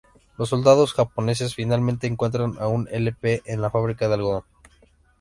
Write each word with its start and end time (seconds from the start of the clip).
Los 0.35 0.49
soldados 0.49 0.93
japoneses 0.95 1.53
finalmente, 1.53 2.07
encuentran 2.07 2.55
a 2.57 2.67
Ip 2.97 3.17
en 3.45 3.61
la 3.61 3.69
fábrica 3.69 4.07
de 4.07 4.15
algodón. 4.15 4.43